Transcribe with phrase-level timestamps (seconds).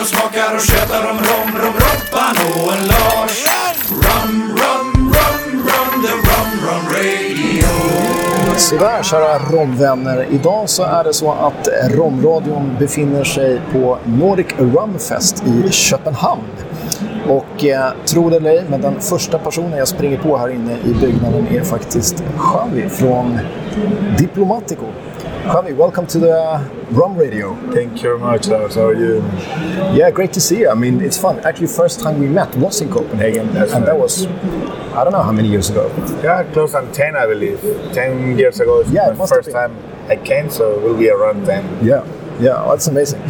[0.00, 3.44] och smakar och tjötar om rom, rom, Robban och en Lars.
[3.90, 7.68] Rum, rum, rum, rum, the rum, rum radio.
[8.56, 10.26] Sådär kära romvänner.
[10.30, 16.42] Idag så är det så att Romradion befinner sig på Nordic Rumfest i Köpenhamn.
[17.28, 20.76] Och eh, tro det eller ej, men den första personen jag springer på här inne
[20.84, 23.38] i byggnaden är faktiskt Xavi från
[24.18, 24.86] Diplomatico.
[25.48, 27.54] Xavi, welcome to the Rum Radio.
[27.72, 28.74] Thank you very much, Lars.
[28.74, 29.22] How are you?
[29.96, 30.68] Yeah, great to see you.
[30.68, 31.38] I mean, it's fun.
[31.40, 35.22] Actually, first time we met was in Copenhagen, That's and that was, I don't know
[35.22, 35.90] how many years ago.
[36.22, 37.62] Yeah, close on 10, I believe.
[37.94, 39.74] 10 years ago, Yeah, the first time
[40.08, 41.82] I came, so it will be around 10.
[41.82, 42.04] Yeah,
[42.38, 43.22] yeah, well, that's amazing.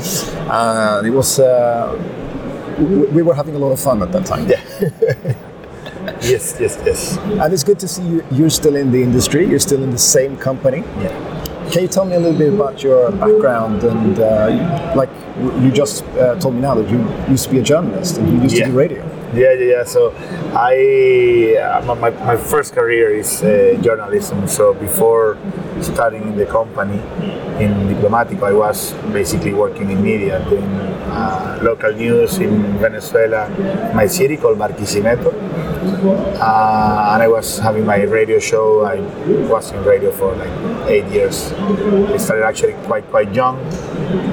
[0.50, 1.94] And it was uh,
[3.12, 4.48] we were having a lot of fun at that time.
[4.48, 4.60] Yeah.
[6.20, 7.16] yes, yes, yes.
[7.16, 8.24] And it's good to see you.
[8.32, 9.46] You're still in the industry.
[9.46, 10.78] You're still in the same company.
[10.98, 11.44] Yeah.
[11.70, 15.11] Can you tell me a little bit about your background and, uh, like,
[15.61, 18.41] you just uh, told me now that you used to be a journalist and you
[18.42, 18.66] used Yeah.
[18.66, 19.02] to do radio.
[19.34, 19.84] Yeah, yeah, yeah.
[19.84, 20.14] So
[20.55, 24.48] I, uh, my, my first career is uh, journalism.
[24.48, 25.36] So before
[25.83, 27.00] starting in the company
[27.62, 30.70] in Diplomatico, I was basically working in media, doing
[31.09, 33.48] uh, local news in Venezuela,
[33.95, 35.33] my city called Barquisimeto.
[36.39, 38.84] Uh, and I was having my radio show.
[38.84, 39.00] I
[39.48, 41.53] was in radio for like eight years.
[41.53, 43.59] I started actually quite quite young,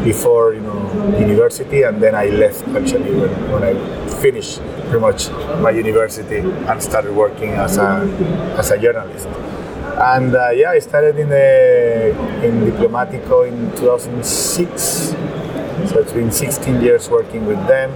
[0.03, 0.79] before you know
[1.19, 3.73] university, and then I left actually when, when I
[4.21, 5.29] finished pretty much
[5.59, 8.05] my university and started working as a
[8.57, 9.27] as a journalist.
[9.97, 12.09] And uh, yeah, I started in the
[12.43, 15.15] in Diplomatico in 2006.
[15.95, 17.89] So it's been 16 years working with them.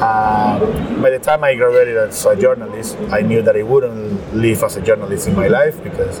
[0.00, 0.60] Uh,
[1.02, 4.76] by the time I graduated as a journalist, I knew that I wouldn't live as
[4.76, 6.20] a journalist in my life because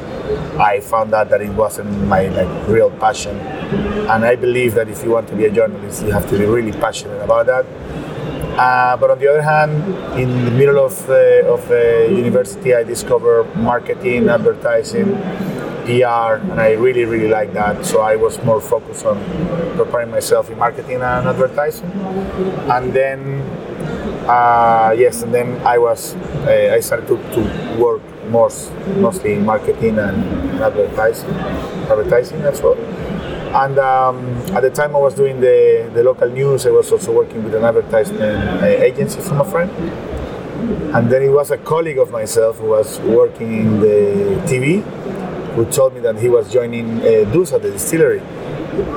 [0.58, 3.36] I found out that it wasn't my like real passion.
[3.38, 6.44] And I believe that if you want to be a journalist, you have to be
[6.44, 7.66] really passionate about that.
[8.58, 9.72] Uh, but on the other hand,
[10.18, 15.14] in the middle of the, of the university, I discovered marketing, advertising,
[15.90, 17.84] PR, and I really, really like that.
[17.84, 19.18] So I was more focused on
[19.76, 21.90] preparing myself in marketing and advertising.
[22.70, 23.40] And then,
[24.28, 26.14] uh, yes, and then I was,
[26.46, 28.50] uh, I started to, to work more,
[28.98, 31.30] mostly in marketing and advertising,
[31.90, 32.78] advertising as well.
[33.50, 34.16] And um,
[34.54, 37.54] at the time I was doing the, the local news, I was also working with
[37.56, 39.70] an advertisement uh, agency from a friend.
[40.94, 44.84] And then it was a colleague of myself who was working in the TV
[45.60, 48.20] who told me that he was joining uh, Dusa, the distillery,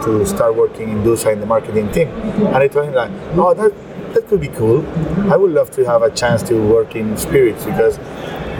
[0.03, 2.07] to start working in Dusa in the marketing team.
[2.07, 4.85] And I told him like, oh, that, that could be cool.
[5.31, 7.97] I would love to have a chance to work in spirits because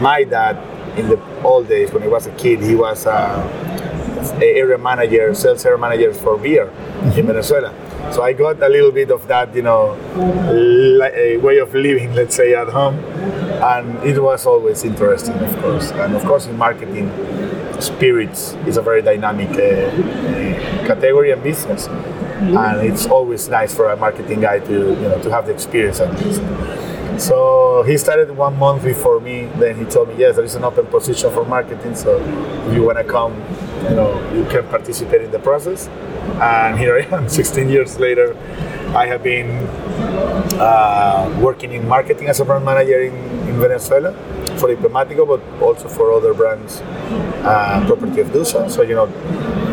[0.00, 0.58] my dad,
[0.98, 5.34] in the old days when he was a kid, he was uh, a area manager,
[5.34, 6.68] sales area manager for beer
[7.02, 7.72] in Venezuela.
[8.12, 9.96] So I got a little bit of that, you know,
[10.52, 15.56] li- a way of living, let's say, at home, and it was always interesting, of
[15.62, 15.90] course.
[15.92, 17.08] And of course, in marketing,
[17.82, 23.90] spirits is a very dynamic uh, uh, category and business, and it's always nice for
[23.90, 26.42] a marketing guy to, you know, to have the experience at least.
[27.18, 29.44] So he started one month before me.
[29.56, 31.94] Then he told me, yes, there is an open position for marketing.
[31.94, 32.18] So
[32.66, 33.40] if you want to come,
[33.84, 35.86] you know, you can participate in the process.
[36.40, 38.36] And here I am, 16 years later.
[38.96, 39.50] I have been
[40.60, 43.14] uh, working in marketing as a brand manager in,
[43.48, 44.14] in Venezuela
[44.58, 46.80] for Diplomatico, but also for other brands,
[47.44, 48.70] uh, property of Dusa.
[48.70, 49.06] So you know,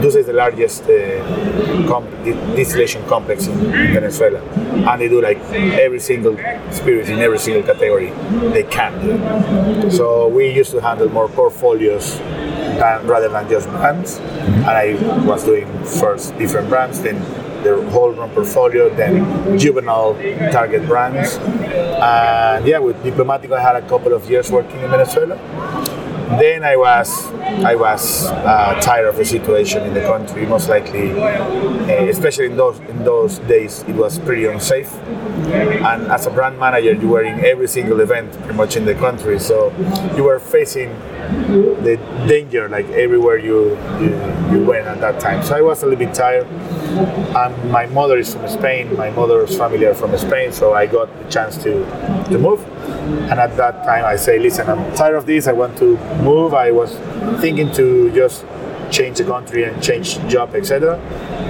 [0.02, 5.22] Dusa is the largest uh, com- di- distillation complex in, in Venezuela, and they do
[5.22, 5.38] like
[5.86, 6.36] every single
[6.72, 8.09] spirit in every single category
[8.52, 9.91] they can do.
[9.91, 14.94] So we used to handle more portfolios than, rather than just brands, and I
[15.25, 17.18] was doing first different brands, then
[17.64, 20.14] the whole rum portfolio, then juvenile
[20.52, 21.38] target brands.
[21.38, 25.38] And yeah, with Diplomatico, I had a couple of years working in Venezuela.
[26.40, 27.09] Then I was
[27.66, 30.46] I was uh, tired of the situation in the country.
[30.46, 34.94] Most likely, uh, especially in those in those days, it was pretty unsafe.
[35.84, 38.96] And as a brand manager, you were in every single event, pretty much in the
[38.96, 39.40] country.
[39.40, 39.74] So
[40.16, 40.96] you were facing
[41.84, 44.16] the danger like everywhere you, you
[44.52, 45.44] you went at that time.
[45.44, 46.47] So I was a little bit tired.
[47.32, 48.96] My mother is from Spain.
[48.98, 51.86] My mother's family are from Spain, so I got the chance to
[52.30, 52.62] to move.
[53.32, 55.48] And at that time, I say, listen, I'm tired of this.
[55.48, 56.54] I want to move.
[56.54, 56.96] I was
[57.40, 58.46] thinking to just
[58.92, 61.00] change the country and change job, etc.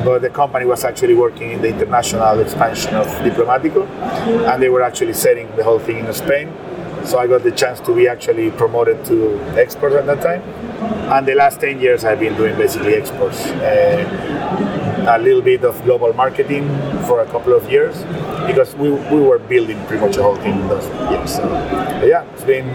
[0.06, 3.88] But the company was actually working in the international expansion of Diplomatico,
[4.54, 6.54] and they were actually setting the whole thing in Spain.
[7.06, 10.42] So I got the chance to be actually promoted to export at that time.
[11.12, 13.48] And the last 10 years, I've been doing basically exports.
[13.48, 16.68] Uh, a little bit of global marketing
[17.07, 17.95] for a couple of years,
[18.48, 21.36] because we, we were building pretty much a whole team in those years.
[21.36, 21.44] So
[22.06, 22.69] yeah, it's been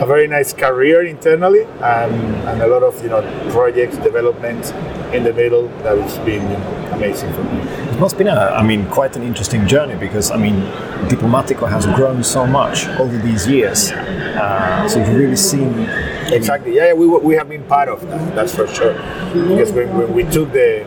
[0.00, 2.12] a very nice career internally and,
[2.48, 4.74] and a lot of you know projects development
[5.14, 6.44] in the middle that has been
[6.92, 7.60] amazing for me.
[7.60, 10.60] It must been, a, I mean, quite an interesting journey because, I mean,
[11.08, 13.90] Diplomatico has grown so much over these years.
[13.90, 15.88] Uh, so you've really seen.
[16.32, 16.74] Exactly.
[16.74, 18.34] Yeah, we, we have been part of that.
[18.34, 18.94] That's for sure.
[19.32, 20.84] Because when, when we took the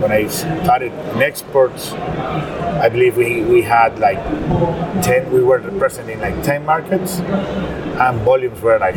[0.00, 4.18] when I started in exports, I believe we, we had like
[5.02, 5.30] ten.
[5.32, 8.96] We were present in like ten markets, and volumes were like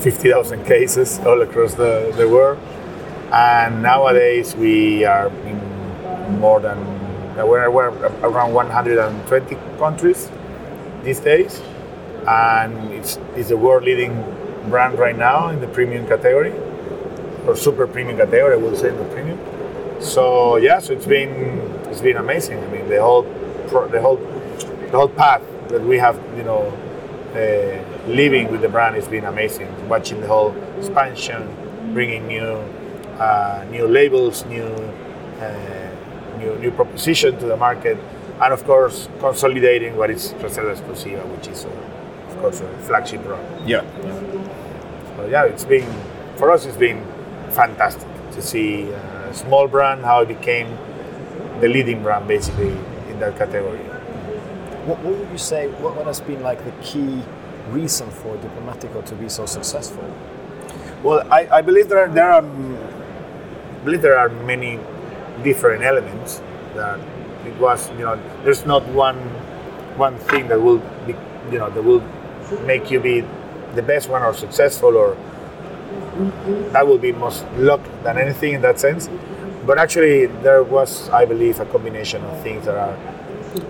[0.00, 2.58] fifty thousand cases all across the, the world.
[3.32, 5.60] And nowadays we are in
[6.40, 6.78] more than
[7.36, 7.88] we're, we're
[8.22, 10.30] around 120 countries
[11.02, 11.60] these days,
[12.28, 14.12] and it's it's a world leading
[14.68, 16.52] brand right now in the premium category
[17.46, 18.54] or super premium category.
[18.54, 19.38] I will say the premium.
[20.00, 22.58] So yeah, so it's been it's been amazing.
[22.58, 23.24] I mean the whole
[23.68, 26.72] pro, the whole the whole path that we have you know
[27.34, 29.68] uh, living with the brand has been amazing.
[29.88, 31.48] Watching the whole expansion,
[31.92, 32.62] bringing new
[33.18, 34.66] uh, new labels, new,
[35.40, 35.90] uh,
[36.38, 37.96] new new proposition to the market,
[38.42, 41.68] and of course consolidating what is Reserva Exclusiva, which is uh,
[42.28, 43.68] of course a flagship brand.
[43.68, 43.82] Yeah.
[45.24, 45.88] So yeah, it's been
[46.36, 46.66] for us.
[46.66, 47.02] It's been
[47.52, 50.68] fantastic to see a small brand how it became
[51.62, 52.76] the leading brand basically
[53.08, 53.78] in that category.
[54.84, 55.68] What, what would you say?
[55.80, 57.22] What, what has been like the key
[57.70, 60.04] reason for Diplomatico to be so successful?
[61.02, 64.78] Well, I, I believe there are, there are I believe there are many
[65.42, 66.42] different elements
[66.74, 67.00] that
[67.46, 69.16] it was you know there's not one
[69.96, 71.14] one thing that will be
[71.50, 72.04] you know that will
[72.66, 73.24] make you be
[73.74, 75.16] the best one or successful or
[76.72, 79.08] that will be most luck than anything in that sense.
[79.66, 82.96] But actually there was i believe a combination of things that are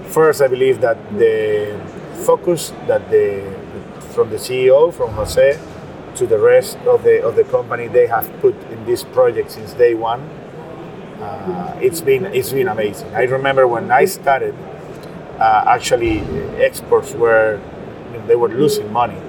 [0.08, 1.78] first i believe that the
[2.26, 3.54] focus that the
[4.14, 5.58] from the ceo from jose
[6.16, 9.72] to the rest of the of the company they have put in this project since
[9.74, 10.20] day one
[11.20, 13.08] uh, it's been it's been amazing.
[13.14, 14.54] I remember when i started
[15.38, 16.20] uh, actually
[16.58, 17.60] exports were
[18.26, 19.20] they were losing money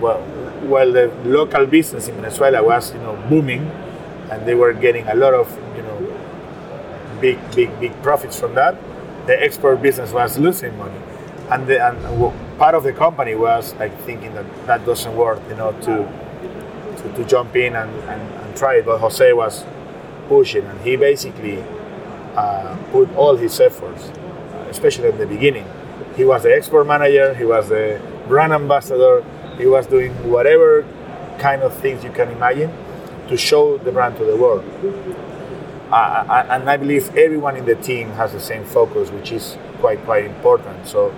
[0.00, 0.20] well
[0.66, 3.62] while the local business in venezuela was you know booming
[4.30, 5.98] and they were getting a lot of you know
[7.20, 8.76] big big big profits from that
[9.26, 10.98] the export business was losing money.
[11.50, 15.56] And, the, and part of the company was like thinking that that doesn't work you
[15.56, 16.22] know to
[17.02, 18.86] to, to jump in and, and, and, try it.
[18.86, 19.64] But jose was
[20.28, 21.62] pushing and he basically
[22.34, 24.10] uh, put all his efforts
[24.70, 25.66] especially in the beginning.
[26.16, 29.24] He was the export manager he was the brand ambassador
[29.58, 30.84] he was doing whatever
[31.38, 32.72] kind of things you can imagine
[33.28, 34.64] to show the brand to the world
[35.90, 40.02] uh, and I believe everyone in the team has the same focus, which is quite
[40.04, 40.86] quite important.
[40.86, 41.14] So,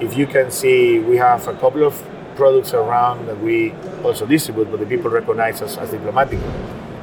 [0.00, 2.00] if you can see, we have a couple of
[2.36, 3.72] products around that we
[4.04, 6.50] also distribute, but the people recognize us as Diplomatico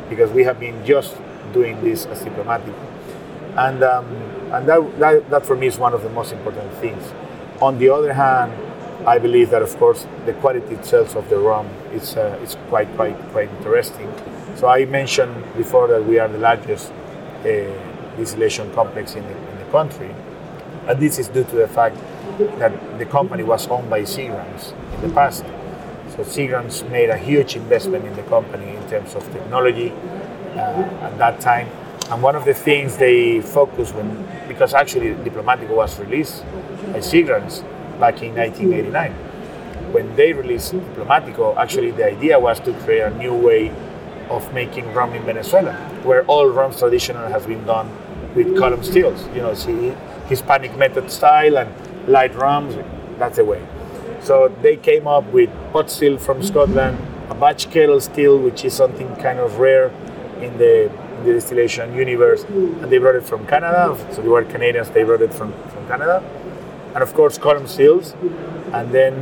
[0.10, 1.16] because we have been just
[1.54, 2.74] doing this as Diplomatico.
[3.58, 4.06] and um,
[4.54, 7.04] and that, that that for me is one of the most important things.
[7.62, 8.54] On the other hand,
[9.06, 12.94] I believe that of course the quality itself of the rum is uh, is quite
[12.96, 14.12] quite quite interesting.
[14.56, 17.46] So I mentioned before that we are the largest uh,
[18.18, 20.14] distillation complex in the, in the country,
[20.88, 21.96] and this is due to the fact
[22.60, 25.46] that the company was owned by Seagram's in the past.
[26.16, 29.92] So Seagram's made a huge investment in the company in terms of technology
[30.56, 31.68] uh, at that time.
[32.10, 36.44] And one of the things they focused when, because actually Diplomatico was released
[36.92, 37.64] by Seagram's
[38.00, 39.12] back in 1989.
[39.92, 43.72] When they released Diplomatico, actually the idea was to create a new way
[44.30, 47.90] of making rum in Venezuela, where all rum traditional has been done
[48.36, 49.28] with column stills.
[49.36, 49.94] You know, see
[50.28, 51.70] Hispanic method style and
[52.08, 52.76] light rums.
[53.18, 53.66] That's the way.
[54.22, 56.98] So they came up with pot still from Scotland,
[57.30, 59.88] a batch kettle still, which is something kind of rare
[60.40, 63.98] in the, in the distillation universe, and they brought it from Canada.
[64.12, 64.90] So they were Canadians.
[64.90, 66.24] They brought it from, from Canada,
[66.94, 68.14] and of course column stills.
[68.74, 69.14] And then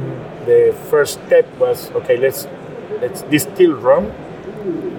[0.46, 2.18] the first step was okay.
[2.18, 2.48] Let's
[3.02, 4.06] let's distill rum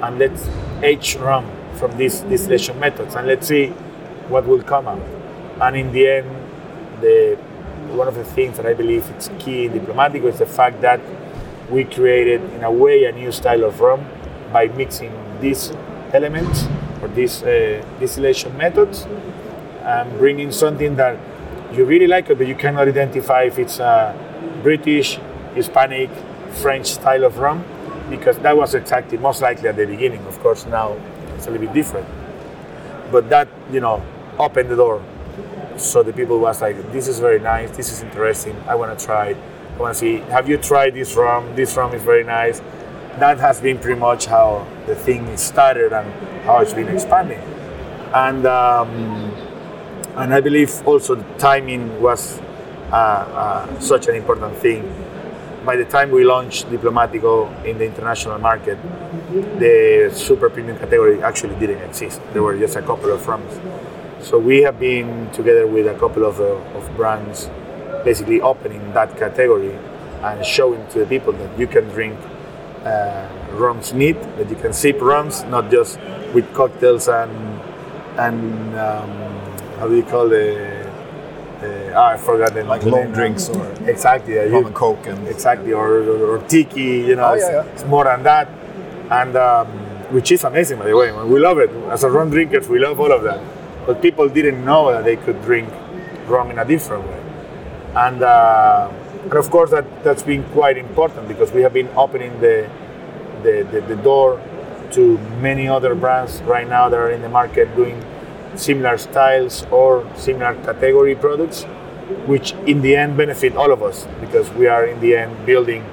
[0.03, 0.49] and let's
[0.83, 3.69] age rum from these distillation methods and let's see
[4.29, 5.03] what will come out.
[5.61, 6.31] And in the end,
[7.01, 7.37] the
[7.91, 11.01] one of the things that I believe is key in Diplomatico is the fact that
[11.71, 14.07] we created, in a way, a new style of rum
[14.53, 15.73] by mixing these
[16.13, 16.65] elements
[17.03, 19.07] or these uh, distillation methods
[19.83, 21.19] and bringing something that
[21.73, 24.15] you really like it, but you cannot identify if it's a
[24.63, 25.19] British,
[25.55, 26.11] Hispanic,
[26.63, 27.65] French style of rum
[28.11, 30.25] because that was exactly most likely at the beginning.
[30.27, 30.97] Of course, now
[31.35, 32.09] it's a little bit different.
[33.13, 34.03] But that, you know,
[34.39, 35.03] opened the door
[35.79, 39.05] so the people was like, this is very nice, this is interesting, I want to
[39.05, 39.37] try, It.
[39.77, 41.55] I want to see, have you tried this rum?
[41.55, 42.61] This rum is very nice.
[43.19, 46.13] That has been pretty much how the thing started and
[46.45, 47.39] how it's been expanding.
[48.13, 49.33] And um,
[50.19, 52.41] and I believe also the timing was
[52.91, 54.83] uh, uh, such an important thing.
[55.65, 58.79] By the time we launched Diplomatico in the international market,
[59.59, 62.21] the super premium category actually didn't exist.
[62.33, 63.61] There were just a couple of rums.
[64.21, 67.49] So we have been together with a couple of, uh, of brands,
[68.05, 69.79] basically opening that category
[70.23, 72.19] and showing to the people that you can drink
[72.85, 76.01] uh, rums neat, that you can sip rums, not just
[76.35, 77.31] with cocktails and
[78.19, 79.11] and um,
[79.79, 80.87] how do you call it?
[81.63, 85.27] Uh, ah, I forgot the Like long drinks or exactly yeah, rum and coke and
[85.27, 87.73] exactly or, or, or tiki you know Oh, it's, yeah, yeah.
[87.73, 88.49] it's more than that.
[89.11, 89.67] And um,
[90.15, 91.71] which is amazing by the way we love it.
[91.91, 93.41] As a rum drinkers we love all of that.
[93.87, 95.69] But people didn't know that they could drink
[96.27, 97.23] rum in a different way.
[97.97, 98.91] And uh,
[99.25, 102.71] and of course that that's been quite important because we have been opening the
[103.43, 104.41] the, the, the door
[104.93, 108.03] to many other brands right now that are in the market doing
[108.59, 111.65] similar styles or similar category products
[112.27, 115.85] which in the end benefit all of us because we are in the end building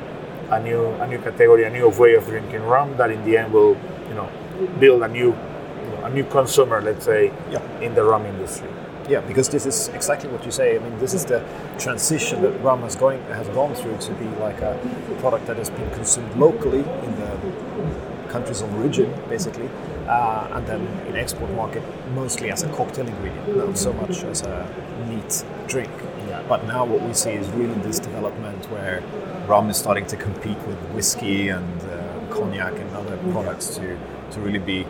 [0.51, 3.51] a new a new category, a new way of drinking rum that in the end
[3.51, 3.75] will
[4.09, 4.29] you know
[4.79, 7.59] build a new you know, a new consumer, let's say, Yeah.
[7.81, 8.69] in the rum industry.
[9.09, 10.75] Yeah, because this is exactly what you say.
[10.75, 11.43] I mean, this is the
[11.77, 14.77] transition that rum has going has gone through to be like a
[15.19, 17.31] product that has been consumed locally in the
[18.29, 19.69] countries of origin, basically,
[20.07, 21.83] uh, and then in export market
[22.13, 24.67] mostly as a cocktail ingredient, not so much as a
[25.09, 25.91] neat drink.
[26.27, 26.43] Yeah.
[26.47, 29.01] But now what we see is really this development where
[29.47, 33.97] rum is starting to compete with whiskey and uh, cognac and other products to
[34.31, 34.85] to really be,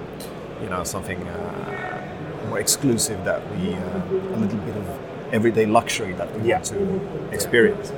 [0.62, 1.22] you know, something.
[1.28, 2.02] Uh,
[2.50, 4.88] more exclusive that we uh, a little bit of
[5.34, 6.58] everyday luxury that we Yeah.
[6.58, 7.92] want to experience.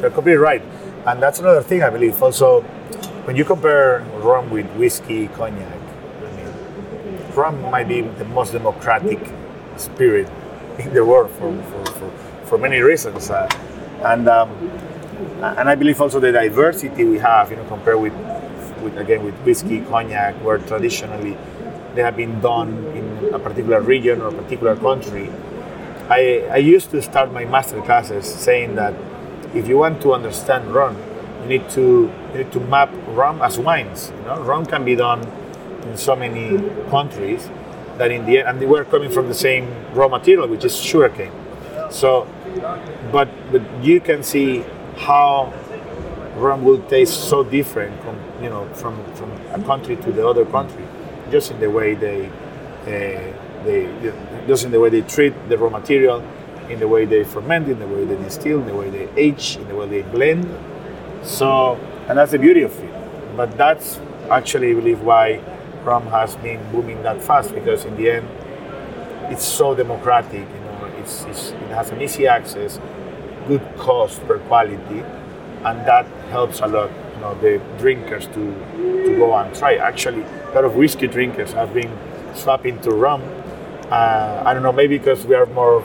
[0.00, 0.62] You're completely right,
[1.06, 2.22] and that's another thing I believe.
[2.22, 2.60] Also,
[3.26, 5.73] when you compare rum with whiskey, cognac,
[7.36, 9.18] rum might be the most democratic
[9.76, 10.28] spirit
[10.78, 12.10] in the world for for, for,
[12.44, 13.48] for many reasons, uh,
[14.04, 14.50] and um,
[15.42, 18.14] and I believe also the diversity we have, you know, compared with
[18.82, 21.36] with again with whiskey, cognac, where traditionally
[21.94, 25.30] they have been done in a particular region or a particular country.
[26.08, 28.94] I, I used to start my master classes saying that
[29.54, 30.96] if you want to understand rum,
[31.42, 34.12] you need to you need to map rum as wines.
[34.18, 35.22] You know, rum can be done
[35.86, 36.58] in so many
[36.90, 37.48] countries
[37.98, 40.76] that in the end, and they were coming from the same raw material, which is
[40.76, 41.32] sugarcane.
[41.90, 42.26] So,
[43.12, 44.64] but but you can see
[44.96, 45.52] how
[46.36, 50.44] rum will taste so different from you know from from a country to the other
[50.44, 50.84] country,
[51.30, 52.26] just in the way they
[52.86, 53.88] uh, they
[54.46, 56.22] just in the way they treat the raw material,
[56.68, 59.56] in the way they ferment, in the way they distill, in the way they age,
[59.56, 60.48] in the way they blend.
[61.22, 61.76] So,
[62.08, 63.36] and that's the beauty of it.
[63.36, 63.98] But that's
[64.30, 65.40] actually, I believe, why
[65.84, 68.28] rum has been booming that fast because in the end,
[69.32, 70.40] it's so democratic.
[70.48, 72.78] You know, it's, it's it has an easy access,
[73.46, 75.00] good cost per quality,
[75.64, 76.90] and that helps a lot.
[77.14, 78.42] You know, the drinkers to
[79.04, 79.76] to go and try.
[79.76, 81.92] Actually, a lot of whiskey drinkers have been
[82.34, 83.22] swapping to rum.
[83.90, 85.82] Uh, I don't know, maybe because we are more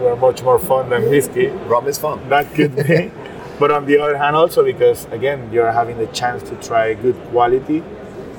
[0.00, 1.48] we are much more fun than whiskey.
[1.68, 2.28] Rum is fun.
[2.28, 3.10] That could be.
[3.60, 7.16] but on the other hand, also because again, you're having the chance to try good
[7.30, 7.82] quality,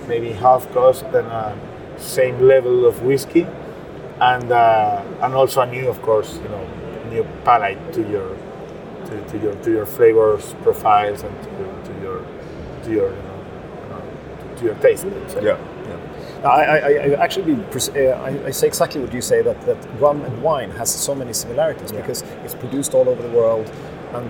[0.07, 1.55] maybe half cost and uh,
[1.97, 3.47] same level of whiskey,
[4.19, 6.67] and uh, and also a new, of course, you know,
[7.09, 8.35] new palate to your
[9.05, 11.49] to, to your to your flavors profiles and to,
[11.93, 12.19] to your
[12.83, 15.05] to your you know, uh, to your taste.
[15.05, 15.35] let's.
[15.35, 15.57] Yeah.
[16.43, 19.61] I, I, I I actually pres- uh, I, I say exactly what you say that,
[19.65, 22.01] that rum and wine has so many similarities Yeah.
[22.01, 23.71] because it's produced all over the world
[24.13, 24.29] and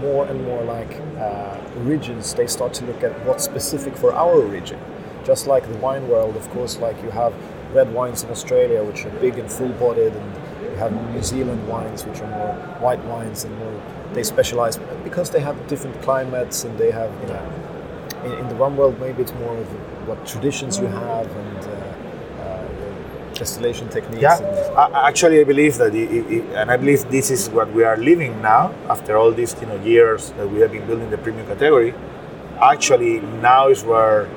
[0.00, 4.40] more and more like uh, origins they start to look at what's specific for our
[4.40, 4.78] region.
[5.24, 7.32] just like the wine world of course like you have
[7.74, 11.66] red wines in Australia which are big and full bodied and you have New Zealand
[11.68, 13.82] wines which are more white wines and more
[14.14, 17.68] they specialize because they have different climates and they have you know
[18.24, 19.66] in, in the rum world, maybe it's more of
[20.08, 21.94] what traditions you have and uh,
[23.38, 24.22] distillation techniques.
[24.22, 24.38] Yeah,
[24.76, 27.96] I- actually, I believe that, i i and I believe this is what we are
[27.96, 31.46] living now after all these you know years that we have been building the premium
[31.46, 31.94] category.
[32.60, 34.28] Actually, now is where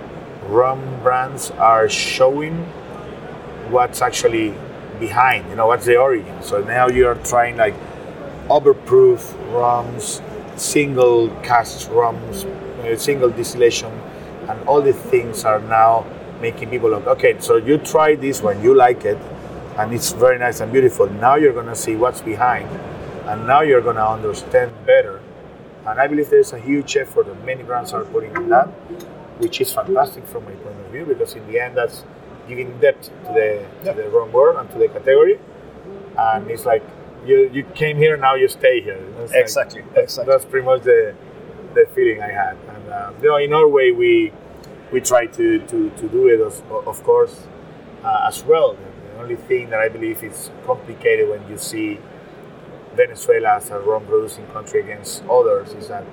[0.47, 2.55] rum brands are showing
[3.69, 4.53] what's actually
[4.99, 5.49] behind.
[5.49, 6.41] You know, what's the origin.
[6.41, 7.73] So now you are trying like
[8.49, 9.21] overproof
[9.53, 10.21] rums,
[10.55, 13.91] single cask rums, uh, single distillation,
[14.49, 16.05] and all these things are now
[16.41, 17.05] making people look.
[17.07, 19.17] Okay, so you try this one, you like it,
[19.77, 21.07] and it's very nice and beautiful.
[21.09, 22.67] Now you're gonna see what's behind,
[23.25, 25.21] and now you're gonna understand better.
[25.85, 28.67] And I believe there's a huge effort that many brands are putting in that,
[29.39, 32.03] which is fantastic from my point of view because in the end that's
[32.47, 35.39] giving depth to the to the rum world and to the category.
[36.17, 36.83] And it's like
[37.25, 38.99] you you came here, now you stay here.
[39.19, 40.31] Like- Exactly, that's, exactly.
[40.31, 41.15] that's pretty much the
[41.73, 42.57] the feeling I had.
[42.73, 44.31] And uh, you know, in Norway we
[44.91, 47.47] we try to, to, to do it of, of course
[48.03, 48.75] uh, as well.
[49.13, 51.99] The only thing that I believe is complicated when you see
[52.95, 56.03] Venezuela as a rum producing country against others is that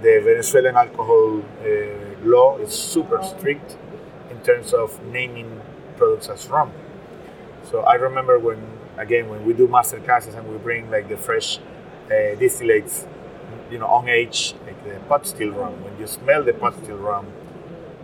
[0.00, 1.66] the Venezuelan alcohol uh,
[2.24, 3.76] law is super strict
[4.30, 5.60] in terms of naming
[5.96, 6.72] products as rum.
[7.70, 8.64] So I remember when,
[8.96, 11.58] again, when we do master classes and we bring like the fresh
[12.06, 13.06] uh, distillates,
[13.70, 15.82] you know, on age, like the pot still rum.
[15.84, 17.26] When you smell the pot still rum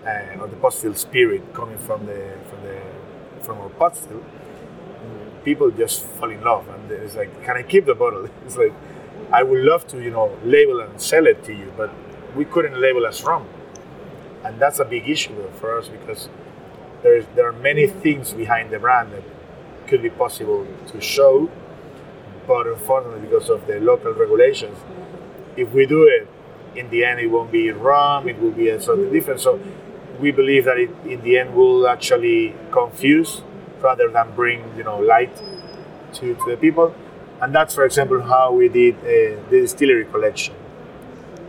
[0.06, 2.80] uh, or the pot still spirit coming from the from the
[3.42, 4.22] from our pot still,
[5.44, 8.28] people just fall in love and it's like, can I keep the bottle?
[8.46, 8.72] It's like,
[9.32, 11.90] I would love to, you know, label and sell it to you, but
[12.34, 13.46] we couldn't label as rum,
[14.44, 16.28] and that's a big issue for us because
[17.02, 19.22] there's there are many things behind the brand that
[19.86, 21.50] could be possible to show,
[22.46, 24.78] but unfortunately because of the local regulations,
[25.56, 26.28] if we do it,
[26.76, 29.40] in the end it won't be rum, it will be something different.
[29.40, 29.60] So
[30.20, 33.42] we believe that it in the end will actually confuse
[33.80, 35.34] rather than bring you know light
[36.14, 36.94] to, to the people.
[37.40, 40.54] And that's for example how we did uh, the distillery collection.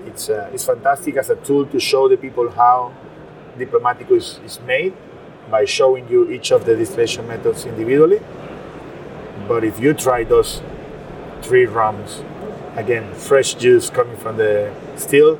[0.05, 2.93] It's, uh, it's fantastic as a tool to show the people how
[3.57, 4.93] Diplomatico is, is made
[5.50, 8.19] by showing you each of the distillation methods individually.
[9.48, 10.62] But if you try those
[11.41, 12.24] three rums,
[12.75, 15.39] again, fresh juice coming from the still,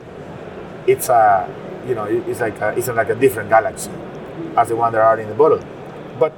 [0.88, 1.50] it's a,
[1.88, 3.92] you know, it's like a, it's like a different galaxy
[4.58, 5.64] as the one that are in the bottle.
[6.20, 6.34] But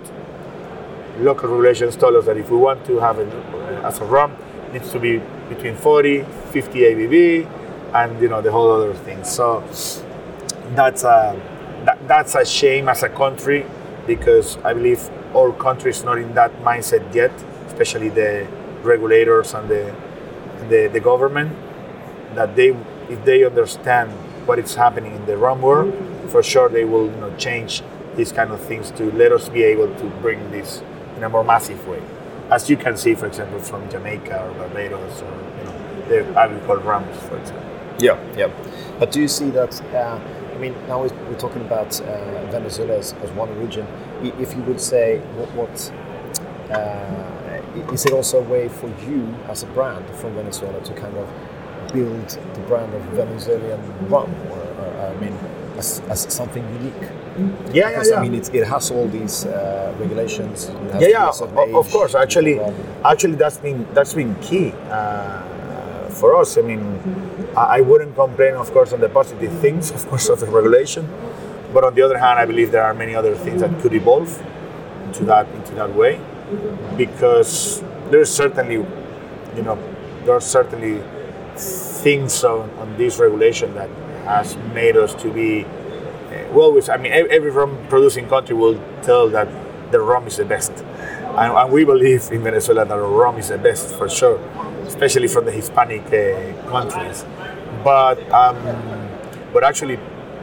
[1.20, 4.36] local regulations told us that if we want to have it uh, as a rum,
[4.68, 9.24] it needs to be between 40, 50 ABV, and you know the whole other thing.
[9.24, 9.64] So
[10.76, 11.40] that's a
[11.86, 13.66] that, that's a shame as a country
[14.06, 17.32] because I believe all countries not in that mindset yet,
[17.68, 18.48] especially the
[18.84, 19.96] regulators and the
[20.70, 21.56] the, the government
[22.36, 22.70] that they
[23.10, 24.12] if they understand
[24.48, 25.94] what is happening in the rum world,
[26.30, 27.84] for sure they will you know, change
[28.16, 30.82] these kind of things to let us be able to bring this
[31.18, 32.02] in a more massive way.
[32.50, 36.78] As you can see, for example, from Jamaica or Barbados or you know, the agricole
[36.78, 37.70] rums, for example.
[38.00, 38.50] Yeah, yeah.
[39.00, 39.82] But do you see that?
[39.94, 40.20] Uh,
[40.54, 43.86] I mean, now we're we're talking about uh, Venezuela as, as one region.
[44.24, 45.92] If you would say what, what
[46.72, 51.16] uh, is it also a way for you as a brand from Venezuela to kind
[51.18, 51.30] of
[51.94, 55.34] build the brand of Venezuelan rum, or, or I mean,
[55.78, 56.94] as, as something unique?
[57.74, 60.72] Yeah, Because I mean, it, it has all these uh, regulations.
[61.00, 62.16] yeah, yeah, of, of course.
[62.16, 62.60] Actually,
[63.06, 66.58] actually, that's been that's been key uh, for us.
[66.58, 66.82] I mean,
[67.56, 71.08] I, I wouldn't complain, of course, on the positive things, of course, of the regulation.
[71.74, 74.30] But on the other hand, I believe there are many other things that could evolve
[75.06, 76.20] into that into that way,
[76.98, 78.76] because there's certainly,
[79.56, 79.78] you know,
[80.26, 81.02] there are certainly
[81.58, 83.90] things on, on this regulation that
[84.26, 89.30] has made us to be uh, well, I mean, every rum producing country will tell
[89.30, 89.48] that
[89.92, 90.72] the rum is the best.
[90.72, 94.38] And, and we believe in Venezuela that rum is the best for sure,
[94.86, 97.26] especially from the Hispanic uh, countries.
[97.84, 98.58] But, um,
[99.54, 100.00] but actually,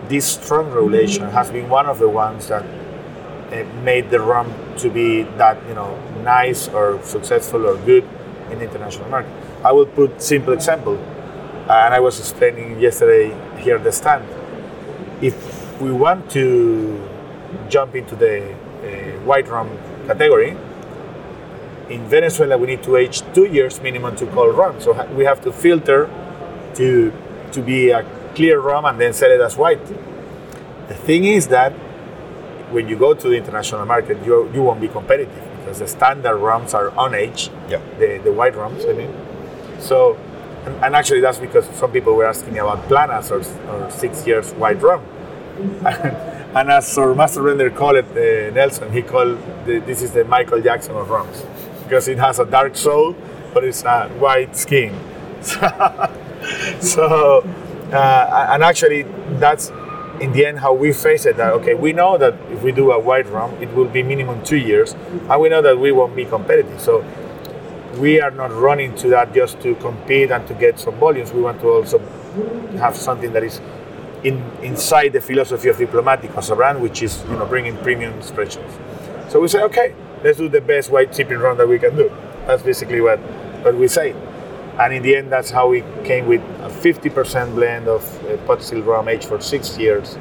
[0.08, 2.64] this strong regulation has been one of the ones that
[3.52, 8.04] uh, made the rum to be that you know nice or successful or good
[8.50, 9.32] in the international market.
[9.64, 14.24] I will put simple example, and I was explaining yesterday here at the stand.
[15.22, 17.00] If we want to
[17.68, 19.70] jump into the uh, white rum
[20.06, 20.56] category,
[21.88, 24.80] in Venezuela we need to age two years minimum to call rum.
[24.80, 26.10] So we have to filter
[26.74, 27.12] to
[27.52, 29.84] to be a clear rum and then sell it as white.
[30.88, 31.72] The thing is that
[32.70, 36.36] when you go to the international market, you, you won't be competitive because the standard
[36.38, 37.80] rums are on age, Yeah.
[37.98, 39.14] the, the white rums, I mean.
[39.84, 40.16] So,
[40.64, 44.26] and, and actually that's because some people were asking me about Planas or, or six
[44.26, 45.04] years white rum.
[45.84, 50.24] and as our master blender called it, uh, Nelson, he called the, this is the
[50.24, 51.44] Michael Jackson of rums
[51.84, 53.14] because it has a dark soul,
[53.52, 54.98] but it's a white skin.
[56.80, 57.42] so,
[57.92, 59.02] uh, and actually,
[59.38, 59.70] that's
[60.20, 61.36] in the end how we face it.
[61.36, 64.42] That okay, we know that if we do a white rum, it will be minimum
[64.42, 64.94] two years,
[65.28, 66.80] and we know that we won't be competitive.
[66.80, 67.04] So,
[67.98, 71.32] we are not running to that just to compete and to get some volumes.
[71.32, 71.98] We want to also
[72.78, 73.60] have something that is
[74.22, 78.14] in, inside the philosophy of Diplomatico as a brand, which is you know bringing premium
[78.18, 78.72] expressions.
[79.28, 82.10] So we say, okay, let's do the best white sipping rum that we can do.
[82.46, 83.18] That's basically what,
[83.64, 84.12] what we say.
[84.78, 88.62] And in the end, that's how we came with a 50% blend of uh, pot
[88.62, 90.16] still rum aged for six years,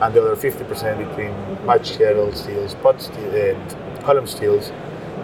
[0.00, 4.72] and the other 50% between batch stills, pot still, and column stills,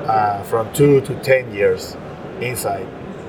[0.08, 1.96] uh, from two to 10 years
[2.40, 2.86] inside,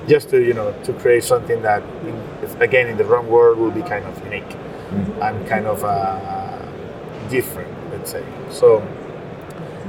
[0.08, 3.70] just to you know to create something that, in, again, in the rum world, will
[3.70, 4.56] be kind of unique
[5.22, 6.58] and kind of uh,
[7.28, 8.24] different, let's say.
[8.50, 8.82] So,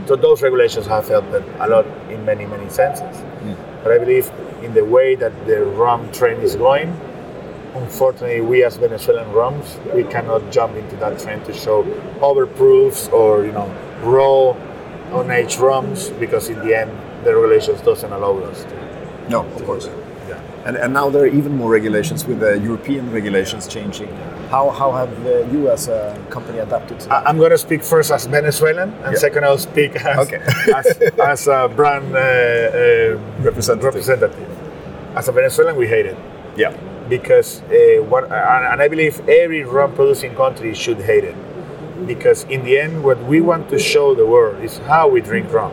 [0.06, 3.24] so those regulations have helped a lot in many many senses.
[3.84, 4.30] But I believe
[4.62, 6.90] in the way that the rum trend is going,
[7.74, 11.84] unfortunately, we as Venezuelan rums, we cannot jump into that trend to show
[12.20, 13.68] overproofs or you know
[14.04, 14.54] raw
[15.12, 16.92] unaged rums because in the end
[17.24, 19.30] the regulations doesn't allow us to.
[19.30, 19.88] No, of course.
[20.28, 20.40] Yeah.
[20.66, 24.10] And, and now there are even more regulations with the European regulations changing.
[24.50, 25.12] How, how have
[25.54, 27.28] you as a company adapted to that?
[27.28, 29.20] I'm going to speak first as Venezuelan, and Yeah.
[29.20, 30.42] second I'll speak as, Okay.
[30.76, 30.88] as,
[31.20, 33.84] as a brand uh, uh, Representative.
[33.86, 34.48] representative.
[35.16, 36.18] As a Venezuelan, we hate it
[36.58, 36.74] yeah.
[37.08, 41.36] because uh, what, and I believe every rum producing country should hate it
[42.06, 45.52] because in the end, what we want to show the world is how we drink
[45.52, 45.72] rum.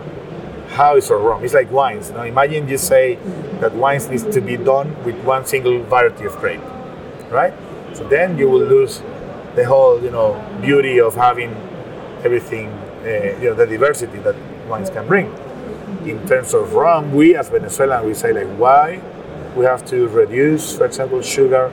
[0.68, 1.44] How is our rum?
[1.44, 2.10] It's like wines.
[2.10, 3.16] Now imagine you say
[3.60, 6.60] that wines needs to be done with one single variety of grape,
[7.30, 7.54] right?
[7.94, 9.02] So then you will lose
[9.56, 11.50] the whole, you know, beauty of having
[12.24, 12.68] everything,
[13.02, 14.36] uh, you know, the diversity that
[14.68, 15.32] wines can bring.
[16.04, 19.00] In terms of rum, we as Venezuelan, we say like, why
[19.56, 21.72] we have to reduce, for example, sugar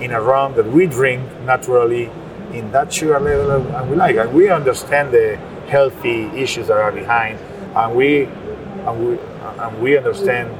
[0.00, 2.10] in a rum that we drink naturally
[2.52, 5.36] in that sugar level and we like, and we understand the
[5.68, 7.38] healthy issues that are behind,
[7.74, 9.18] and we and we
[9.58, 10.50] and we understand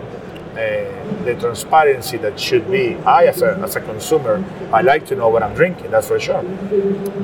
[0.53, 2.97] uh, the transparency that should be.
[2.99, 5.91] I, as a, as a consumer, I like to know what I'm drinking.
[5.91, 6.43] That's for sure.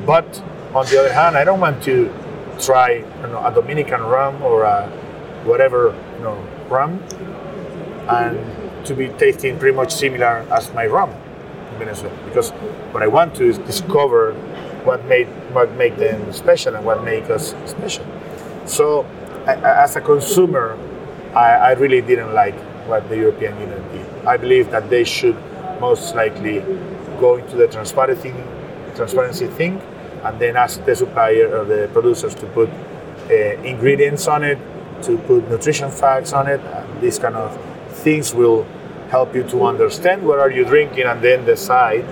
[0.05, 0.41] But
[0.73, 2.11] on the other hand, I don't want to
[2.59, 4.87] try you know, a Dominican rum or a
[5.45, 6.35] whatever you know
[6.67, 7.01] rum
[8.09, 11.13] and to be tasting pretty much similar as my rum
[11.79, 12.15] Venezuela.
[12.25, 12.51] Because
[12.93, 14.33] what I want to is discover
[14.83, 18.05] what made what make them special and what make us special.
[18.65, 19.05] So,
[19.47, 20.77] I, as a consumer,
[21.33, 22.55] I, I really didn't like
[22.87, 24.05] what the European Union did.
[24.25, 25.37] I believe that they should
[25.79, 26.59] most likely
[27.19, 28.33] go into the transparency
[28.95, 29.81] transparency thing,
[30.23, 34.57] and then ask the supplier or the producers to put uh, ingredients on it,
[35.03, 36.59] to put nutrition facts on it.
[36.59, 37.57] And these kind of
[38.03, 38.65] things will
[39.09, 42.05] help you to understand what are you drinking, and then decide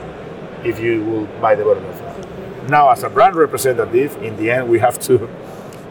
[0.65, 2.69] if you will buy the bottle of.
[2.69, 5.29] Now, as a brand representative, in the end, we have to.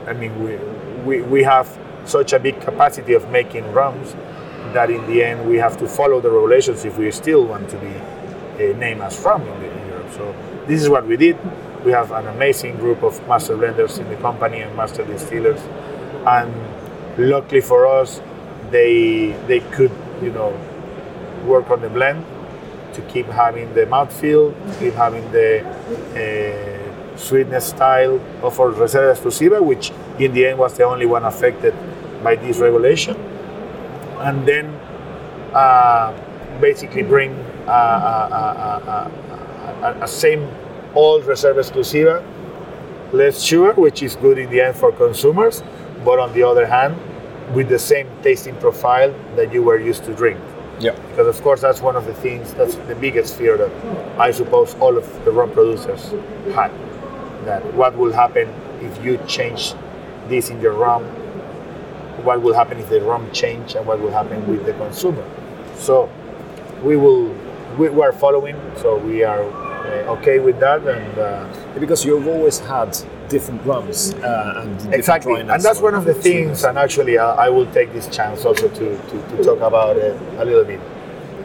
[0.07, 0.57] I mean, we,
[1.05, 4.15] we, we have such a big capacity of making rums
[4.73, 7.79] that in the end we have to follow the regulations if we still want to
[7.79, 10.11] be uh, named as rum in, in Europe.
[10.13, 10.35] So
[10.67, 11.39] this is what we did.
[11.85, 15.61] We have an amazing group of master blenders in the company and master distillers,
[16.27, 16.53] and
[17.17, 18.21] luckily for us,
[18.71, 20.53] they they could you know
[21.47, 22.25] work on the blend
[22.97, 25.63] to keep having the mouthfeel, keep having the
[26.17, 31.25] uh, sweetness style of our Reserva Exclusiva, which in the end was the only one
[31.25, 31.75] affected
[32.25, 33.17] by this regulation.
[34.19, 34.67] And then
[35.53, 36.13] uh,
[36.61, 37.33] basically bring
[37.67, 39.11] uh, uh,
[39.83, 40.49] uh, a same
[40.95, 42.25] old Reserva Exclusiva,
[43.13, 45.63] less sugar, which is good in the end for consumers,
[46.03, 46.97] but on the other hand,
[47.55, 50.41] with the same tasting profile that you were used to drink
[50.79, 50.93] Yeah.
[51.11, 53.71] because of course that's one of the things that's the biggest fear that
[54.21, 56.11] I suppose all of the rum producers
[56.55, 56.71] had
[57.47, 58.49] that what will happen
[58.83, 59.73] if you change
[60.29, 61.05] this in your rum
[62.25, 65.25] what will happen if the rum change and what will happen with the consumer
[65.77, 66.11] so
[66.83, 67.29] we will
[67.79, 69.43] we, we are following so we are
[70.17, 72.97] okay with that and uh, Because you've always had
[73.29, 75.41] different rums uh, and different exactly.
[75.41, 78.69] and that's one of the things and actually I, I will take this chance also
[78.69, 80.81] to, to, to talk about it a little bit.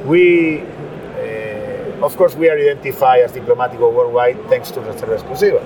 [0.06, 5.62] We uh, of course we are identified as diplomatico worldwide thanks to reserva exclusiva.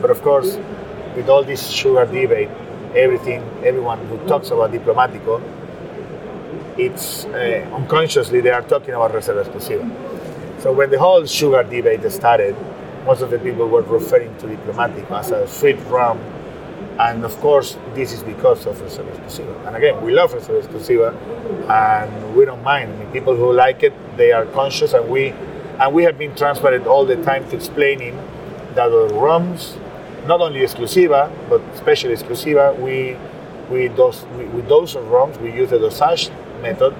[0.00, 0.58] But of course
[1.16, 2.50] with all this sugar debate
[2.94, 5.40] everything everyone who talks about diplomatico
[6.78, 10.11] it's uh, unconsciously they are talking about reserva exclusiva
[10.62, 12.56] so when the whole sugar debate started
[13.04, 16.18] most of the people were referring to diplomatico as a sweet rum.
[16.98, 19.66] And of course this is because of reserva exclusiva.
[19.66, 21.14] And again we love reserva exclusiva
[21.68, 22.92] and we don't mind.
[22.92, 25.30] I mean, people who like it they are conscious and we
[25.80, 28.16] and we have been transparent all the time to explaining
[28.74, 29.76] that the rums
[30.26, 33.16] not only exclusiva but especially exclusiva we
[33.68, 36.92] we dose we, with those rums we use the dosage method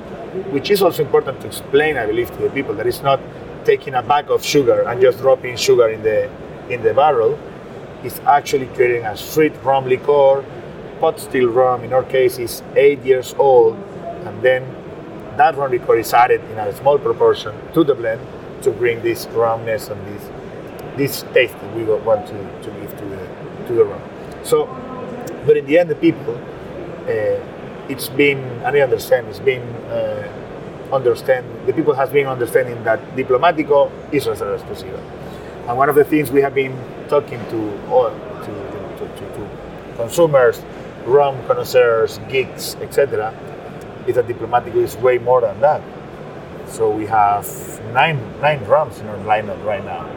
[0.50, 3.20] which is also important to explain i believe to the people that it's not
[3.64, 6.30] taking a bag of sugar and just dropping sugar in the
[6.68, 7.38] in the barrel
[8.04, 10.44] is actually creating a sweet rum liqueur
[11.02, 13.74] pot still rum, in our case, is eight years old,
[14.24, 14.62] and then
[15.36, 18.20] that rum liqueur is added in a small proportion to the blend
[18.62, 20.30] to bring this rumness and this
[20.96, 23.22] this taste that we want to, to give to the
[23.66, 24.02] to the rum.
[24.44, 24.66] So,
[25.44, 30.28] but in the end, the people, uh, it's been, and I understand, it's been uh,
[30.92, 35.00] understand the people has been understanding that Diplomatico is reserva exclusiva.
[35.68, 36.76] And one of the things we have been
[37.08, 38.46] talking to all to,
[38.98, 39.48] to, to, to
[39.96, 40.62] consumers,
[41.04, 43.34] rum connoisseurs, geeks, etc.,
[44.06, 45.82] is that Diplomatico is way more than that.
[46.68, 47.46] So we have
[47.92, 50.08] nine nine rums in our lineup right now.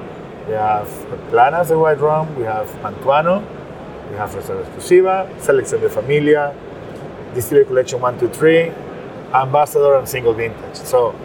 [0.48, 0.88] We have
[1.32, 2.36] Planas, the white rum.
[2.36, 3.44] We have Mantuano.
[4.10, 6.54] We have Reserva Exclusiva, Selección de Familia,
[7.34, 8.72] Distillery Collection 123,
[9.34, 10.76] Ambassador, and Single Vintage.
[10.76, 11.16] So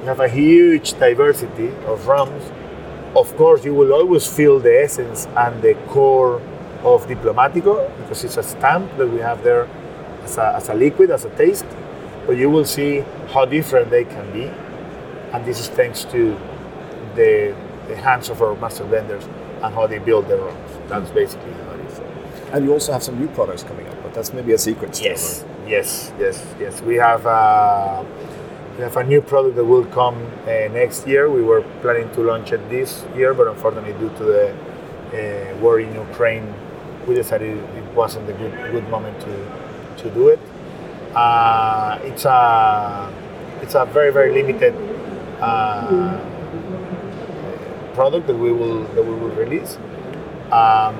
[0.00, 2.42] you have a huge diversity of rums.
[3.16, 6.40] Of course, you will always feel the essence and the core
[6.84, 9.68] of Diplomatico because it's a stamp that we have there
[10.22, 11.66] as a, as a liquid, as a taste.
[12.26, 14.44] But you will see how different they can be.
[15.32, 16.36] And this is thanks to
[17.14, 17.54] the,
[17.88, 19.24] the hands of our master blenders
[19.62, 20.70] and how they build their rums.
[20.88, 22.00] That's basically how it is.
[22.52, 24.94] And you also have some new products coming up, but that's maybe a secret.
[24.94, 26.80] Still, Yes, yes, yes, yes.
[26.82, 28.04] We have uh,
[28.76, 31.30] we have a new product that will come uh, next year.
[31.30, 35.80] We were planning to launch it this year, but unfortunately, due to the uh, war
[35.80, 36.52] in Ukraine,
[37.06, 39.34] we decided it wasn't a good good moment to
[40.02, 40.40] to do it.
[41.14, 43.12] Uh, it's a
[43.62, 44.74] it's a very very limited
[45.40, 46.20] uh,
[47.94, 49.78] product that we will that we will release.
[50.52, 50.96] Um,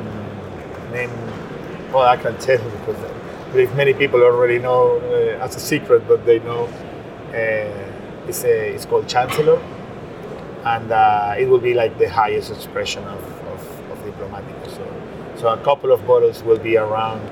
[0.93, 1.11] name,
[1.93, 3.16] well, I can tell because
[3.57, 6.67] believe many people already know uh, as a secret, but they know
[7.31, 9.59] uh, it's a, it's called Chancellor,
[10.65, 14.69] and uh, it will be like the highest expression of, of, of Diplomático.
[14.77, 14.85] So,
[15.41, 17.23] so a couple of bottles will be around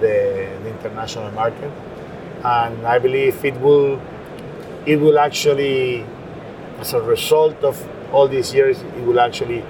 [0.00, 1.72] the, the international market,
[2.44, 4.00] and I believe it will
[4.86, 6.06] it will actually,
[6.78, 7.76] as a result of
[8.12, 9.64] all these years, it will actually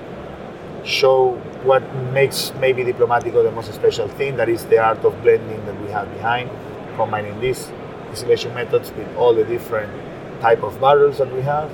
[0.84, 5.64] show what makes maybe Diplomatico the most special thing, that is the art of blending
[5.66, 6.48] that we have behind,
[6.94, 7.72] combining these
[8.10, 9.92] distillation methods with all the different
[10.40, 11.70] type of barrels that we have.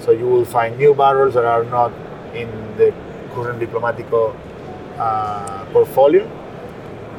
[0.00, 1.92] So you will find new barrels that are not
[2.34, 2.94] in the
[3.32, 4.36] current Diplomatico
[4.98, 6.24] uh, portfolio,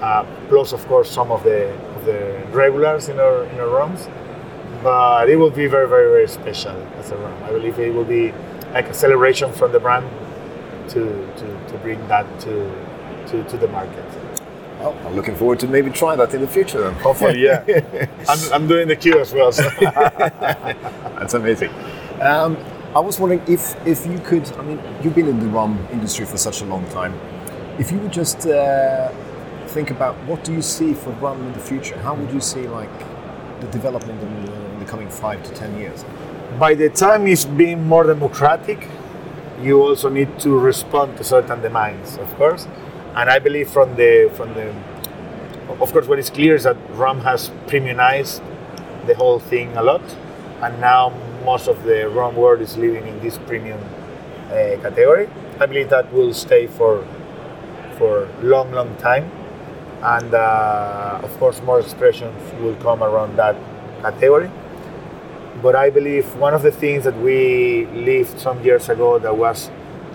[0.02, 4.08] uh, plus of course some of the, of the regulars in our, in our rums.
[4.84, 7.44] But it will be very, very, very special as a rum.
[7.44, 8.34] I believe it will be
[8.74, 10.08] like a celebration from the brand
[10.90, 11.06] to,
[11.38, 12.54] to, to bring that to,
[13.28, 14.06] to, to the market.
[14.80, 16.94] Well, I'm looking forward to maybe try that in the future then.
[16.96, 17.64] Hopefully, yeah.
[18.28, 19.52] I'm, I'm doing the queue as well.
[19.52, 19.70] So.
[19.80, 21.72] That's amazing.
[22.20, 22.58] Um,
[22.96, 26.26] I was wondering if, if you could, I mean, you've been in the rum industry
[26.26, 27.14] for such a long time.
[27.80, 29.12] If you would just uh,
[29.68, 31.98] think about what do you see for rum in the future?
[32.00, 32.90] How would you see like
[33.62, 36.04] the development in the, in the coming five to ten years?
[36.60, 38.88] By the time it's being more democratic,
[39.63, 42.67] you also need to respond to certain demands, of course.
[43.15, 44.74] And I believe from the from the,
[45.80, 48.41] of course, what is clear is that rum has premiumized
[49.08, 50.02] the whole thing a lot,
[50.62, 51.13] and now
[51.45, 53.80] most of the rum world is living in this premium
[54.47, 55.28] uh, category.
[55.60, 57.06] I believe that will stay for
[57.97, 59.30] for long, long time,
[60.02, 63.56] and uh, of course, more expressions will come around that
[64.02, 64.50] category
[65.62, 69.69] but I believe one of the things that we lived some years ago that was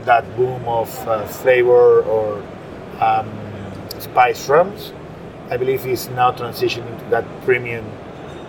[0.04, 2.42] that boom of uh, flavor or
[3.00, 3.30] um,
[4.00, 4.92] spice rums,
[5.50, 7.84] I believe is now transitioning to that premium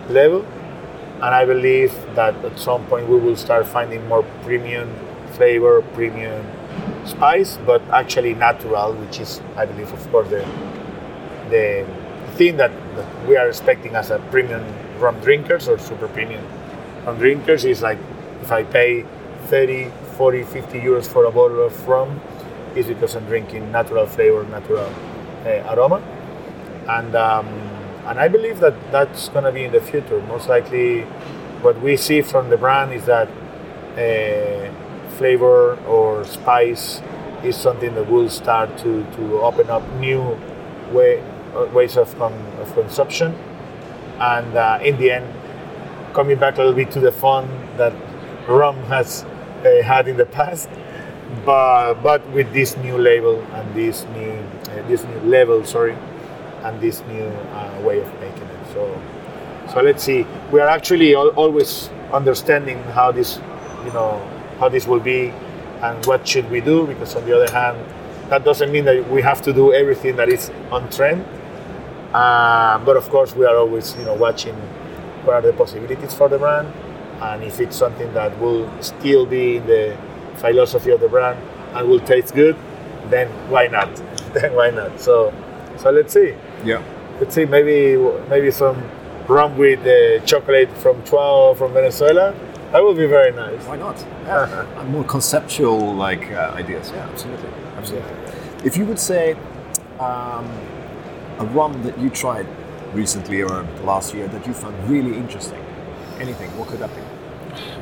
[0.08, 0.44] level.
[1.20, 4.92] And I believe that at some point we will start finding more premium
[5.32, 6.46] flavor, premium
[7.04, 10.44] spice, but actually natural, which is, I believe, of course, the,
[11.50, 11.86] the
[12.34, 14.64] thing that, that we are expecting as a premium
[14.98, 16.44] rum drinkers or super premium
[17.08, 17.98] on drinkers is like
[18.42, 19.04] if I pay
[19.46, 22.20] 30, 40, 50 euros for a bottle of rum,
[22.76, 24.92] is because I'm drinking natural flavor, natural
[25.44, 26.02] uh, aroma,
[26.88, 27.46] and um,
[28.06, 30.20] and I believe that that's gonna be in the future.
[30.28, 31.02] Most likely,
[31.62, 33.28] what we see from the brand is that
[33.96, 34.70] uh,
[35.16, 37.00] flavor or spice
[37.42, 40.38] is something that will start to, to open up new
[40.92, 41.22] way,
[41.54, 43.32] uh, ways of, um, of consumption,
[44.18, 45.26] and uh, in the end
[46.18, 47.92] coming back a little bit to the fun that
[48.48, 50.68] rum has uh, had in the past,
[51.46, 55.96] but but with this new label and this new uh, this new level, sorry,
[56.64, 58.66] and this new uh, way of making it.
[58.72, 59.00] So
[59.72, 60.26] so let's see.
[60.50, 63.38] We are actually al- always understanding how this,
[63.84, 64.18] you know,
[64.58, 65.32] how this will be,
[65.82, 66.84] and what should we do.
[66.88, 67.78] Because on the other hand,
[68.28, 71.24] that doesn't mean that we have to do everything that is on trend.
[72.12, 74.56] Uh, but of course, we are always you know watching
[75.24, 76.72] what are the possibilities for the brand,
[77.20, 79.96] and if it's something that will still be in the
[80.36, 81.38] philosophy of the brand
[81.74, 82.56] and will taste good,
[83.10, 83.94] then why not?
[84.34, 85.00] then why not?
[85.00, 85.32] So,
[85.76, 86.34] so let's see.
[86.64, 86.82] Yeah.
[87.20, 87.44] Let's see.
[87.44, 87.96] Maybe
[88.28, 88.82] maybe some
[89.26, 92.34] rum with uh, chocolate from Chuao from Venezuela.
[92.72, 93.64] That would be very nice.
[93.64, 93.98] Why not?
[94.24, 94.84] Yeah.
[94.90, 96.90] More conceptual like uh, ideas.
[96.94, 98.10] Yeah, absolutely, absolutely.
[98.64, 99.34] If you would say
[99.98, 100.46] um,
[101.38, 102.46] a rum that you tried
[102.92, 105.62] recently or last year that you found really interesting,
[106.18, 107.02] anything, what could that be?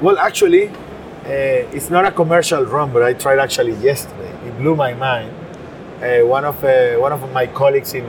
[0.01, 4.31] Well, actually, uh, it's not a commercial rum, but I tried actually yesterday.
[4.47, 5.35] It blew my mind.
[6.03, 8.05] Uh, one of uh, one of my colleagues in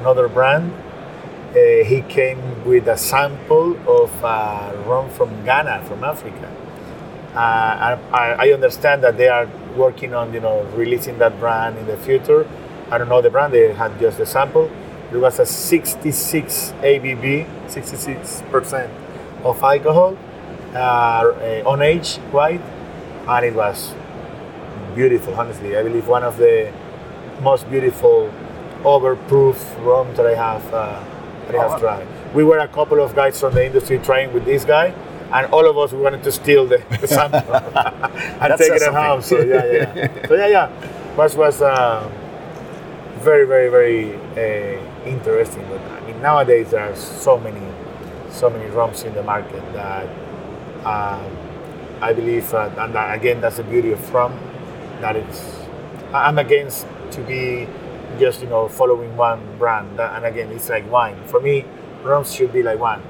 [0.00, 4.10] another brand, uh, he came with a sample of
[4.86, 6.48] rum from Ghana, from Africa.
[7.34, 11.86] Uh, I, I understand that they are working on you know releasing that brand in
[11.86, 12.46] the future.
[12.90, 14.70] I don't know the brand; they had just the sample.
[15.12, 18.92] It was a 66 ABV, 66 percent
[19.42, 20.16] of alcohol,
[20.74, 21.32] uh,
[21.66, 22.60] on age white,
[23.26, 23.92] and it was
[24.94, 25.34] beautiful.
[25.34, 26.72] Honestly, I believe one of the
[27.40, 28.32] most beautiful
[28.82, 31.04] overproof rums that I have uh,
[31.46, 32.06] that I have tried.
[32.34, 34.94] We were a couple of guys from the industry trying with this guy,
[35.32, 38.94] and all of us we wanted to steal the, the sample and take it at
[38.94, 39.22] home.
[39.22, 40.26] So yeah, yeah, yeah.
[40.28, 41.16] so yeah, yeah.
[41.16, 42.08] Was was uh,
[43.20, 45.66] very, very, very uh, interesting.
[45.68, 47.66] But I mean, nowadays there are so many,
[48.30, 50.06] so many rums in the market that
[50.84, 51.36] um,
[52.00, 54.38] I believe, uh, and that, again, that's the beauty of rum.
[55.00, 55.66] That it's,
[56.12, 57.68] I'm against to be
[58.18, 59.98] just you know following one brand.
[59.98, 61.16] That, and again, it's like wine.
[61.26, 61.64] For me,
[62.02, 63.02] rums should be like wine.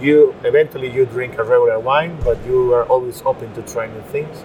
[0.00, 4.00] You eventually you drink a regular wine, but you are always open to try new
[4.02, 4.44] things,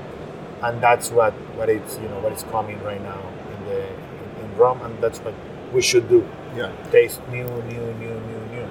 [0.61, 3.21] and that's what what it's you know what is coming right now
[3.57, 3.87] in the
[4.57, 5.33] rum, and that's what
[5.73, 6.19] we should do.
[6.55, 6.71] Yeah.
[6.91, 8.67] Taste new, new, new, new, new.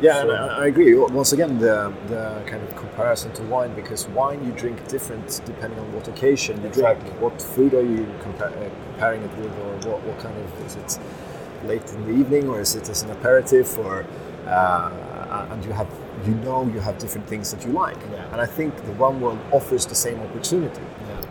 [0.00, 0.94] Yeah, So- and I I agree.
[0.94, 5.78] Once again, the, the kind of comparison to wine, because wine you drink different depending
[5.78, 7.08] on what occasion you Exactly.
[7.10, 7.22] drink.
[7.24, 10.76] What food are you compa- uh, comparing it with, or what, what kind of is
[10.82, 10.98] it
[11.70, 14.04] late in the evening, or is it as an aperitif, or
[14.46, 15.88] uh, and you have
[16.26, 17.96] you know you have different things that you like.
[18.12, 18.32] Yeah.
[18.32, 20.82] And I think the One world offers the same opportunity.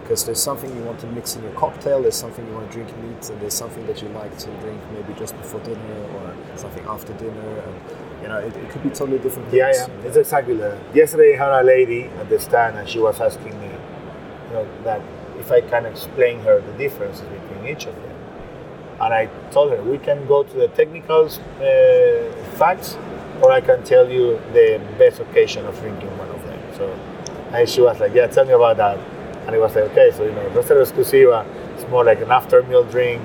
[0.10, 2.74] Because there's something you want to mix in your cocktail, there's something you want to
[2.74, 6.36] drink neat, and there's something that you like to drink maybe just before dinner or
[6.58, 7.60] something after dinner.
[7.60, 9.54] And you know, it, it could be totally different.
[9.54, 9.88] Yeah, things.
[9.88, 10.80] yeah, it's exactly that.
[10.96, 14.68] Yesterday, I had a lady at the stand, and she was asking me, you know,
[14.84, 15.00] that
[15.38, 18.16] if I can explain her the differences between each of them.
[19.00, 22.98] And I told her we can go to the technical uh, facts,
[23.44, 26.60] or I can tell you the best occasion of drinking one of them.
[26.76, 26.90] So,
[27.54, 29.19] and she was like, "Yeah, tell me about that."
[29.50, 32.62] And it was like, "Okay, so you know, Reserva Exclusiva it's more like an after
[32.62, 33.20] meal drink,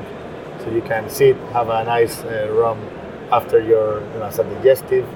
[0.60, 2.80] so you can sit, have a nice uh, rum
[3.30, 5.06] after your, you know, as a digestive."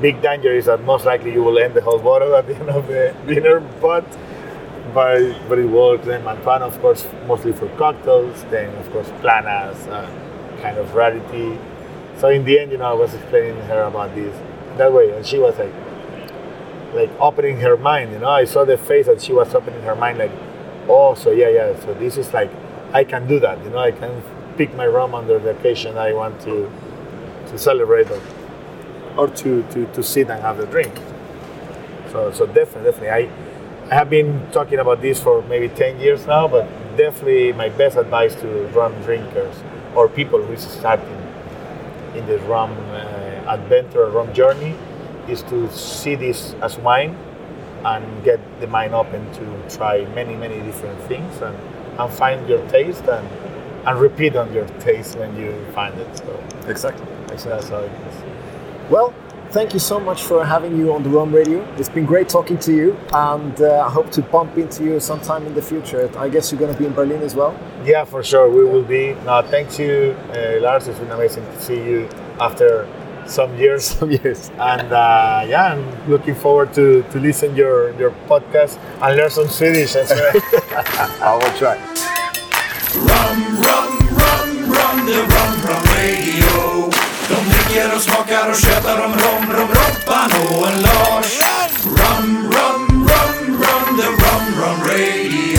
[0.00, 2.70] big danger is that most likely you will end the whole bottle at the end
[2.70, 4.04] of the dinner, but
[4.92, 6.06] but, but it works.
[6.06, 8.42] Then Mantuano, of course, mostly for cocktails.
[8.50, 10.10] Then, of course, Planas, uh,
[10.60, 11.58] kind of rarity.
[12.18, 14.36] So in the end, you know, I was explaining to her about this
[14.76, 15.72] that way, and she was like,
[16.92, 18.12] like opening her mind.
[18.12, 20.32] You know, I saw the face that she was opening her mind, like,
[20.88, 21.80] oh, so yeah, yeah.
[21.80, 22.50] So this is like,
[22.92, 23.62] I can do that.
[23.64, 24.22] You know, I can
[24.56, 26.70] pick my rum under the occasion I want to
[27.52, 28.20] to celebrate or,
[29.16, 30.92] or to, to, to sit and have a drink.
[32.10, 33.10] So, so definitely, definitely.
[33.10, 33.30] I,
[33.90, 37.96] I have been talking about this for maybe 10 years now, but definitely my best
[37.96, 39.54] advice to rum drinkers
[39.94, 41.18] or people who is starting
[42.14, 42.94] in the rum uh,
[43.48, 44.74] adventure, rum journey,
[45.28, 47.16] is to see this as wine
[47.84, 51.56] and get the mind open to try many, many different things and,
[51.98, 53.26] and find your taste and,
[53.86, 56.16] and repeat on your taste when you find it.
[56.16, 57.06] So Exactly.
[57.26, 58.90] that's how it is.
[58.90, 59.12] Well,
[59.50, 61.62] thank you so much for having you on the Rum Radio.
[61.76, 65.46] It's been great talking to you, and uh, I hope to bump into you sometime
[65.46, 66.08] in the future.
[66.18, 67.58] I guess you're going to be in Berlin as well.
[67.84, 68.48] Yeah, for sure.
[68.48, 69.14] We will be.
[69.24, 70.86] No, thank you, uh, Lars.
[70.88, 72.08] It's been amazing to see you
[72.40, 72.86] after
[73.26, 73.84] some years.
[74.02, 74.50] Some years.
[74.58, 79.48] And uh, yeah, I'm looking forward to, to listen your your podcast and learn some
[79.48, 80.32] Swedish as well.
[81.22, 81.76] I will try.
[82.94, 86.90] Rum, rum, rum, rum, the rum, rum radio.
[87.72, 91.40] De och smakar och tjötar om rom, rom, Robban och en Lars.
[91.84, 95.51] Rum, rum, rum, rum, the rum, rum radio.